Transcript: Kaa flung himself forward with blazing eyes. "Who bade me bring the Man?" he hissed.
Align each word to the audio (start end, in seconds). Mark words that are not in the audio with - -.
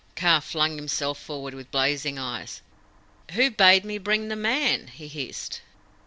Kaa 0.15 0.39
flung 0.39 0.77
himself 0.77 1.19
forward 1.19 1.53
with 1.53 1.69
blazing 1.69 2.17
eyes. 2.17 2.63
"Who 3.33 3.51
bade 3.51 3.85
me 3.85 3.99
bring 3.99 4.29
the 4.29 4.35
Man?" 4.35 4.87
he 4.87 5.07
hissed. 5.07 5.61